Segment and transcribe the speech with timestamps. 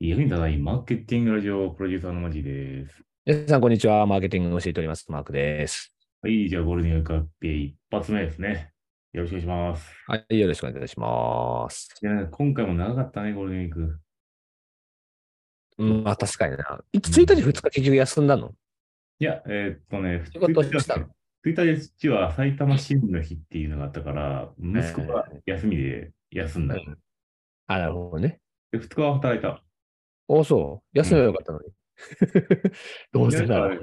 [0.00, 3.02] 役に立たないマーケティングラジオプロデューサーのマジです。
[3.26, 4.06] 皆さん、こんにちは。
[4.06, 5.10] マーケティングを教えております。
[5.10, 5.92] マークです。
[6.22, 8.70] はい、じゃあゴールデンウィークアップ一発目ですね。
[9.12, 9.92] よろしくお願いします。
[10.06, 11.88] はい、よろしくお願いします。
[12.00, 13.98] いや、今回も長かったね、ゴールデンウィーク。
[15.78, 16.80] うん、まあ、確かにな。
[16.94, 18.54] 1日、2日結局休んだの？
[19.18, 21.08] いや、えーっとね、仕事したの
[21.44, 26.76] ？1日は埼玉新聞の日っていうのがあったから、息子が休みで休んだ。
[26.76, 26.96] うん
[27.66, 28.38] あ、なるほどね。
[28.70, 29.60] で、2日は働いた。
[30.28, 30.98] おそう？
[30.98, 31.66] 休めばよかったのに。
[33.12, 33.78] どうせなら。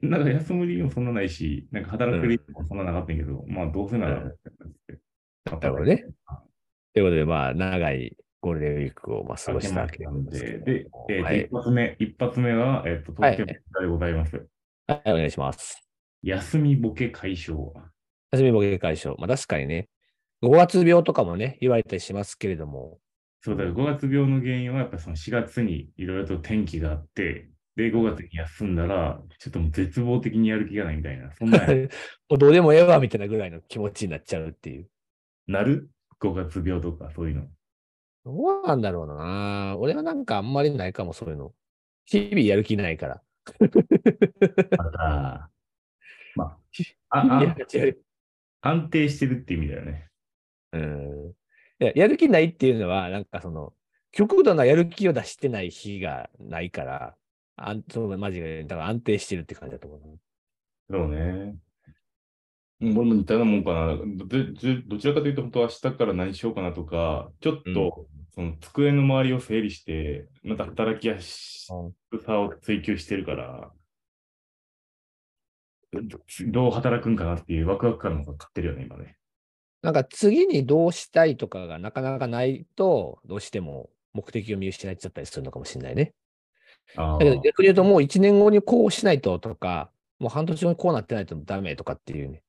[0.00, 5.00] なんか休む理由もそんなないし、なんか働く理由もそんななかったけど、まあどうせならうんって感じで。
[5.44, 6.04] なるほどね。
[6.94, 14.46] ということで、まあ、長いゴールデンウィークをまあ過ごしたわけなんですけで、えーはい一発目、一発目は、えっと、東京でございます。
[14.86, 15.88] はい、お願いします。
[16.22, 17.72] 休みボケ解消。
[18.32, 19.16] 休みボケ解消。
[19.18, 19.88] まあ、確かにね、
[20.42, 22.98] 5月病とかもね、言われたりしますけれども、
[23.44, 31.58] そうだ、5月病の原因は、やっぱりその4月にいろいろと天気があって、で、5月に休んだら、ちょっともう絶望的にやる気がないみたいな、そんな
[32.30, 34.88] もうどうでもええわみたいなぐらいの気持ちになっちゃうっていう。
[35.48, 35.90] なる
[36.20, 37.48] ?5 月病とか、そういうの。
[38.24, 39.76] どうなんだろうな。
[39.76, 41.52] 俺はなんかあんまりないかも、そういうの。
[42.04, 43.22] 日々やる気ないから。
[46.36, 46.56] ま
[47.10, 47.56] あ、あ
[48.60, 50.08] 安定してるって意味だよね。
[50.72, 51.34] うんい
[51.82, 53.74] ややる気ないっていうのは、なんかその、
[54.12, 57.16] 極度なやる気を出してない日がないから、
[57.56, 60.98] あんそうマジで、だから安定してるって感じだと思うな。
[60.98, 61.56] そうね。
[62.80, 63.96] うん俺も似たようなもんかな。
[63.96, 64.38] どど
[64.88, 71.68] どちらかというと、本当は明日から何しようかなとか、ちょっと、その机の周りを整理して、また働きやす
[72.26, 73.70] さを追求してるから、
[75.92, 76.00] ど
[76.48, 79.16] どう働くんかなっていうワクワク感が勝ってるよね、今ね。
[79.82, 86.14] なんか次にどうしたいとかがなかなかないと、どうしても目的を見失っちゃったりするのかもしれないね。
[86.96, 92.42] あだけど逆に言うと、もう1年後にこうしないととか、もう半年後にこうなってないとダメとかっていうね。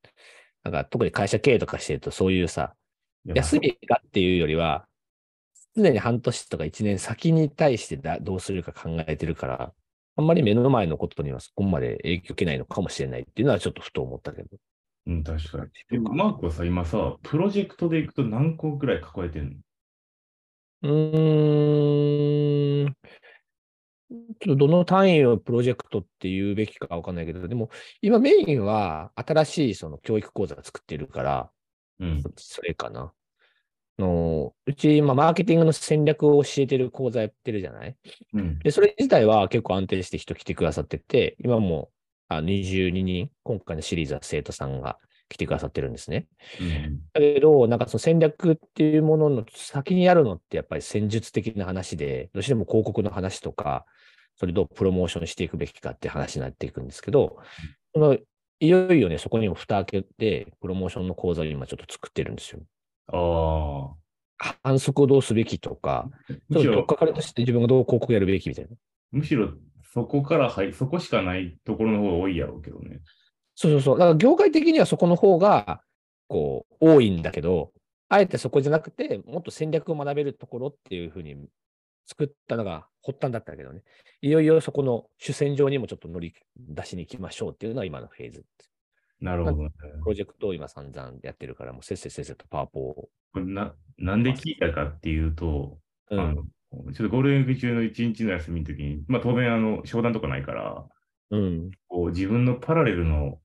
[0.64, 2.76] なんか特に会社経営とかしてると、そういうさ、
[3.26, 4.86] 休みがっていうよりは、
[5.76, 9.74] 常に半年とか1年先に対してだどうするか考えてるから、
[10.16, 14.50] あんまり目の前のことにはそこまで影響を受けないのかもしれないっていうのはちょっとふと思ったけど。
[15.06, 15.72] うん、確かに。
[15.92, 19.56] えマークはさ、今さ、プロジェクトでいくと何個ぐらい抱えてんの？
[20.84, 22.96] うーん。
[24.40, 27.72] ちょっとどの単位をプロジェクトって言うべきかわかんないけど、でも
[28.02, 31.50] 今メインは新しいその教育講座を作ってるから、
[32.00, 32.24] うん。
[32.38, 33.14] それかな。
[34.00, 37.96] のうち今マーケティングの戦略を教えてる講座やってるじゃない？
[38.34, 38.60] うん。
[38.60, 41.90] で、それ自体は結構安定して人来てくださってて、今も
[42.38, 44.98] あ22人、今回のシリーズは生徒さんが
[45.30, 46.28] 来てくださってるんですね。
[46.60, 47.00] うん。
[47.14, 53.86] だけど、なんかその戦略っていうものの先にやるのってやっぱり戦術的な話で、どうしても広告の話とか、
[54.36, 57.38] それどうプロモーションしていくべきかって話になっていくんですけど、
[57.94, 58.18] その
[58.60, 62.62] いよいよね、そこにも蓋開けて、プロモーションの講座を今ちょっと作ってるんですよ。
[63.08, 64.56] ああ。
[64.64, 66.10] 反則をどうすべきとか、
[66.52, 68.72] ちょっとかからとして自分がどう広告やるべきみたいな。
[69.12, 69.54] むしろ
[69.94, 73.00] そこから入そこしかないところの方が多いやろうけどね。
[73.54, 74.00] そうそうそう。
[74.00, 75.82] だから業界的にはそこの方が、
[76.28, 77.72] こう、多いんだけど、
[78.10, 81.36] あえてそこじゃなくて、もっと戦略を学べるところっていうふうに
[82.08, 83.84] 作ったのが発端だったけどね。
[84.22, 88.44] いよいよそこの主戦場にもちょっと乗り出しに行きましょうっていうのは今のフェーズ。
[89.22, 89.70] なるほどね。
[90.02, 93.10] プロジェクトを今散々やってるから、もうせっせせっせとパワポを。
[93.36, 95.78] ななんで聞いたかっていうと、
[96.10, 96.44] うんあの
[96.94, 100.86] ちょっとゴールデンウィーク中の一日の休みの時に、まあ当然あの商談とかないから、
[101.32, 101.72] うん。
[101.88, 103.40] こう自分のパラレルの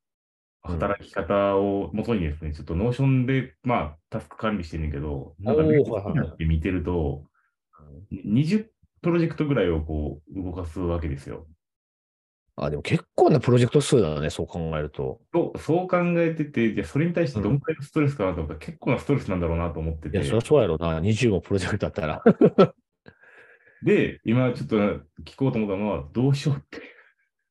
[0.62, 7.25] 働き方をもとにですね、ちょっと Notion で、まあ、タスク管理してるんだけど、なんかおー別になって見てると、
[8.12, 8.66] 20
[9.03, 11.47] プロジェクトぐらいをこう動かすわけですよ。
[12.56, 15.21] あ、でも結構なプロジェクト数だね、そう考えると。
[15.33, 21.00] とそう考えてて、じゃあそれに対してどんくらいのストレスかなと思ったら、結構なストレスなんだろうなと思っていや、てそりゃ、そうやろうな。
[21.00, 22.22] 20もプロジェクトだったら。
[23.83, 24.77] で、今ちょっと
[25.25, 26.83] 聞こうと思ったのは、どうしようって。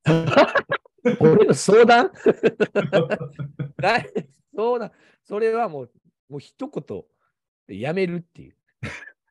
[1.19, 2.11] 俺の相談？
[3.77, 4.09] ない
[4.55, 4.91] そうだ。
[5.23, 5.91] それはもう、
[6.29, 7.03] もう一言
[7.67, 8.55] でやめるっていう。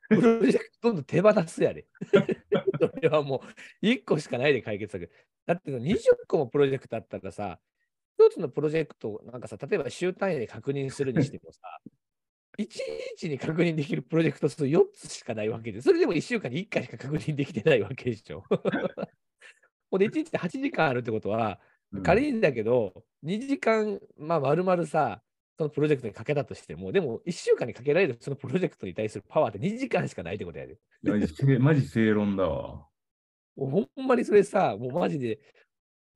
[0.09, 1.85] プロジェクトどんどん手放すやで。
[2.79, 3.43] それはも
[3.81, 5.11] う1個しかないで解決策。
[5.45, 5.97] だって20
[6.27, 7.59] 個もプロジェクトあったらさ、
[8.17, 11.59] 一つのプロジェクト、なんかさ、例えば週単位で確認するにしてもさ、
[12.59, 12.67] 1
[13.17, 18.43] 日に確認できるプロジェクト数4つしかないわけで、それでも1週間に1回しか確認できてないわけでしょ。
[19.91, 21.59] ほんで、1日で8時間あるってことは、
[21.91, 25.21] うん仮にだけど、2時間、まあ、丸々さ、
[25.57, 30.77] そのプロジェクトにかけたとしても、でも1週間にかけられるそのプロジェクトに対するパワーって2時間しかないってことやで。
[31.01, 32.85] マジせマジ正論だわ。
[33.55, 35.39] ほんまにそれさ、もうマジで、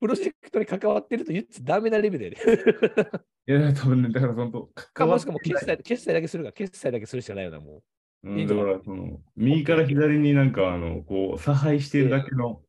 [0.02, 2.38] プロジェクトに関わってると言っちゃダメなレベルやで。
[3.48, 7.84] いや、多分ね、だからその、か関わっもしかも決済決済だけするから、決済だけするしかないよな、も
[8.24, 12.64] うん、いいとこだから、その、右から左になんか、あの、こう、差配してるだけの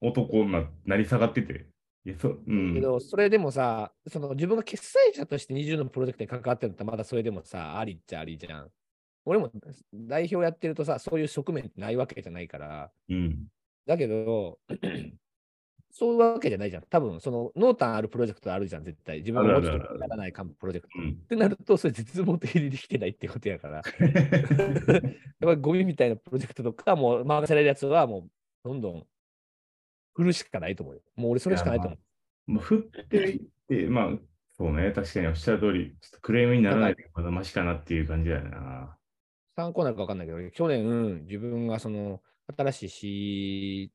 [0.00, 1.68] 男にななり下がってて。
[2.04, 2.52] いや、そ、うう。
[2.52, 2.74] ん。
[2.74, 8.70] けど、それでもさ、その自分が決済者として20のプロジェクトに関わってるんだったら、まだそれでもさ、ありっちゃありじゃん。
[9.24, 9.52] 俺も
[9.92, 13.46] 代表やってるとさ、そういう側面ないわけじゃないから、うん。
[13.86, 14.58] だけど、
[15.98, 16.84] そういうわけじゃないじゃん。
[16.84, 19.18] 多分、その濃淡あるプロジェクトあるじゃん、絶対。
[19.18, 20.96] 自分がもうちょっとやらないプロジェクト。
[20.96, 23.82] うんってなると、それ絶望的にできてないってことやから。
[23.82, 23.84] やっ
[25.40, 28.30] ぱりゴミみたいなプロジェクトとか、もう任せられるやつは、もう
[28.62, 29.06] どんどん
[30.14, 31.02] 振るしかないと思うよ。
[31.16, 31.96] もう俺それしかないと思
[32.46, 32.52] う。
[32.52, 34.18] もう振っていって、まあ、
[34.52, 38.96] そうね、確かにおっしゃる通り、ちょっとクレームにならないとまだマシかなっていう感じだよな。
[39.56, 42.22] 参考になるか分かんないけど、去年、自分がその
[42.56, 43.92] 新しい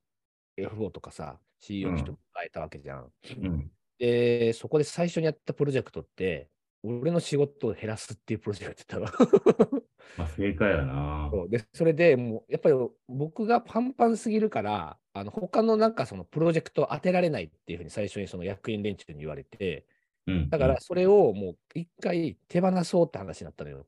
[0.58, 3.12] CFO とかさ、CEO の人を変えたわけじゃん。
[3.42, 3.70] うん。
[3.98, 6.50] で、そこで最初にやったプロジェクトって、
[6.82, 9.82] 俺の仕事を減らすっていうプロジェクトだったの。
[10.18, 11.30] まあ、正解やな。
[11.32, 12.74] そうで、それでもう、やっぱり
[13.08, 19.86] 僕がパンパンすぎるから、あの他のなんかそのプロジェクトを当てられないっていうふうに最初にその役員連中に言われて、
[20.26, 20.50] うん。
[20.50, 23.86] だからそれをもう一回手放そうって話になったのよ。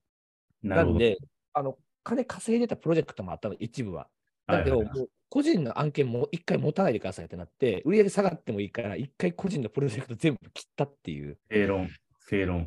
[0.64, 0.93] うん、なるほど。
[0.93, 1.19] なんで、
[1.52, 4.08] あの、金稼いでたプロジェクトもあったの、一部は。
[4.46, 4.82] だけど、
[5.28, 11.38] 個人の案件も一回持たないでくださいってなって、売り上げ下がってもいいから、一回個人のプロジェクト全部切ったっていう。
[11.50, 11.88] 正論、
[12.28, 12.66] 正論。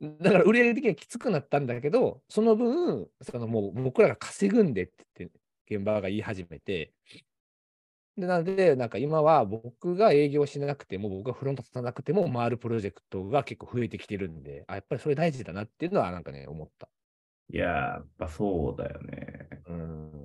[0.00, 5.40] だから売り上げ的にはきつくなったんだけど、その分、そのもう僕らが稼ぐんでって言って、
[5.76, 6.92] 現場が言い始めて、
[8.16, 16.88] でなので、なんか今は僕が営業しなくても、僕がフロント立たなくても回るプロジェクトが結構増えてきてるんで、あ、やっぱりそれ大事だなっていうのはなんかね、思った。
[17.52, 19.48] いやー、やっぱそうだよね。
[19.66, 20.19] うん。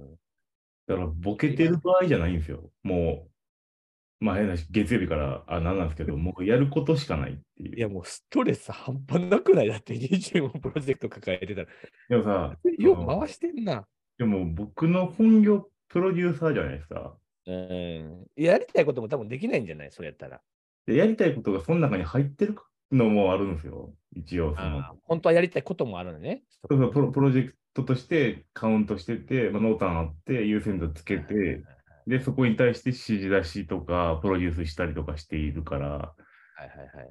[0.88, 2.72] だから、ボケてる場合じゃないんですよ。
[2.84, 3.28] も
[4.22, 7.76] う、まあ変なし、月曜日から、あ、なんなんですけど、 もうやることしかないっていう。
[7.76, 9.68] いや、もうストレス半端なくない？
[9.68, 11.68] だって20もプロジェクト抱えてたら。
[12.10, 13.88] でもさ、よう回してんな。
[14.18, 17.18] でも僕の本業プロデューサーじゃないですか。
[17.48, 18.26] うん。
[18.36, 19.92] やりたいことも多分できないんじゃない？
[19.92, 20.42] それやったら。
[20.86, 22.56] で、やりたいことがその中に入ってる
[22.92, 23.94] のもあるんですよ。
[24.16, 24.82] 一応、その。
[25.04, 26.44] 本当はやりたいこともあるのね。
[26.70, 31.62] そうそうプロプロジェクトとしてカウントしてて、まあ、濃淡あって、優先度つけて、
[32.08, 36.14] で、そこに対して指示出しとか、プロデュースしたりとかしているから。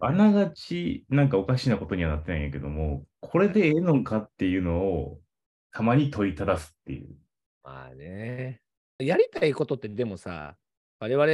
[0.00, 5.20] あながち、なんかおかしなことにはなってないんやけども、これでええのかっていうのを、
[5.70, 7.14] たまに問いただすっていう。
[7.62, 8.62] まあね。
[8.98, 10.56] やりたいことってでもさ、
[10.98, 11.26] 我々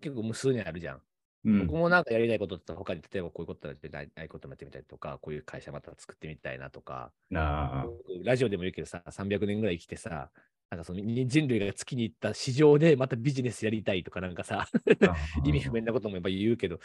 [0.00, 1.02] 結構無数にあるじゃん。
[1.44, 1.76] うん僕。
[1.76, 7.86] もなんかやりたいことって他に例えばこういうことやってないないこともやってみたりとか、こういう会社また作ってみたいなとか、なあ。
[8.24, 10.30] ラジオでも言うけどさ、300年ぐらい生きてさ、
[10.70, 14.66] なんかその人類が月に行った市場でまたビジネスやりたいとかなんかさ、
[15.44, 16.80] 意味不明なこともやっぱ言うけど、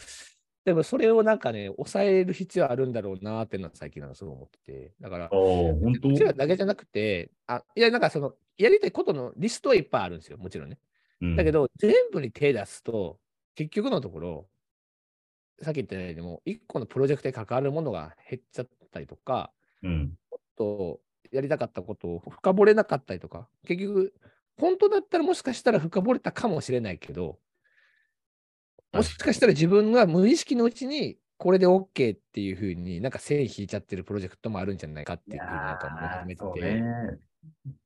[0.66, 6.10] でもそれをなんかね、抑える必要あるんだろうなっていうのは最近なんかすごい思ってて、だから、本当？
[6.10, 10.78] うちらだけじゃなくて、あいや、なんかその、やりたいことのリストはいっぱいあるんですよ、もちろんね。
[11.22, 13.20] うんだけど、全部に手出すと、
[13.60, 14.48] 結局のところ、
[15.62, 19.52] さっき言ったように、でも、一個のプロジェクトに関わるものが減っちゃったりとか、
[19.84, 20.14] うん。
[20.56, 24.14] とやりたかったことを深掘れなかったりとか、結局、
[24.58, 27.38] 本当だったらもしかしたら深掘れたかもしれないけど、
[28.94, 37.20] もしかしたら自分が無意識のうちに、これで OK っていうふうになんか線引いちゃってるプロジェクトもあるんじゃないかっていうふうになんか思い始めてて、ね。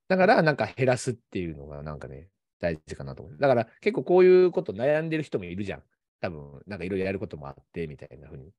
[0.08, 2.30] だからなんか減らすっていうのがなんかね、
[2.63, 3.38] 大事かなと思う。
[3.38, 5.84] だから結構こういうこと悩んでる人もいるじゃん。
[6.22, 8.51] 多分、なんかいろいろやることもあってみたいなふうに。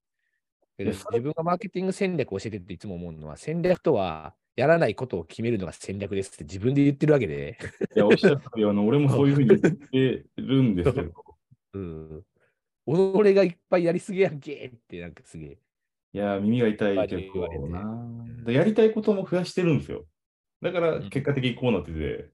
[0.78, 7.56] 自分がマーケティング戦略を教えてっていつも思うのは、戦略とはやらないことを決めるのが戦略ですって自分で言ってるわけで、
[7.96, 11.12] いや、おっしゃる通り、あの、俺もそういうふうに言ってるんですけど、
[11.72, 12.24] うん。
[12.86, 15.58] 己がいっぱいやりすぎやんけってなんかすげえ。
[16.12, 18.24] いや、耳が痛いけどな。
[18.44, 20.04] でやりたいことも増やしてるんですよ。
[20.60, 22.30] だから、結果的にこうなってて、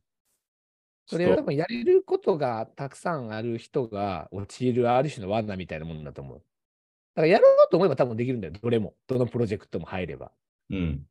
[1.10, 6.38] それは多分やれることがたくさんある人が陥るある種の罠みたいなものだと思う。
[6.38, 8.54] だからやろうと思えば多分できるんだよ。
[8.60, 8.94] どれも。
[9.08, 10.30] どのプロジェクトも入れば。
[10.70, 11.02] うん。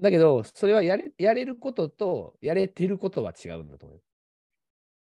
[0.00, 4.00] だけど、それはやれやれることとやれてることは違うんだと思う。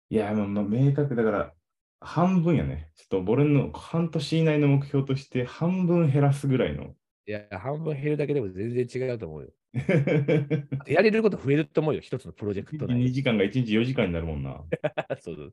[0.09, 1.53] いや、まあ、まあ、明確だから、
[1.99, 2.91] 半分やね。
[2.95, 6.95] ちょっと俺の半年以内の目標として、半分減らすぐらいの。
[7.27, 9.49] いや、半分減るだけでも全然違うと思うよ。
[10.87, 12.01] やれること増えると思うよ。
[12.01, 13.09] 一つのプロジェクト内2で。
[13.11, 14.63] 時間が1日4時間になるもんな。
[15.19, 15.43] そうそ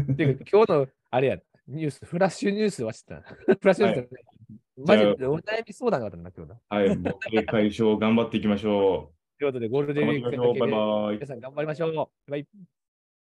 [0.00, 0.14] う。
[0.16, 3.20] ていうか、今日の、あれや、ニュース、フラッシュニュースはしてた。
[3.22, 4.10] フラッシュニュース、
[4.78, 6.60] マジでお悩み相談があったんだ、今日な。
[6.68, 9.94] はい、ボドゲ解消頑張っていきましょということで、ゴールう。
[9.94, 11.12] デンウィーク。
[11.12, 11.94] 皆さん頑張りましょう。
[12.30, 12.77] バイバイ